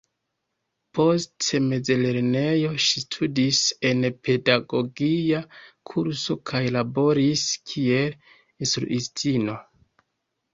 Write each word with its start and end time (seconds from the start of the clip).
Post 0.99 1.49
mezlernejo 1.65 2.71
ŝi 2.85 3.03
studis 3.03 3.59
en 3.89 4.01
pedagogia 4.29 5.43
kurso 5.91 6.39
kaj 6.53 6.63
laboris 6.79 7.45
kiel 7.73 8.17
instruistino. 8.31 9.61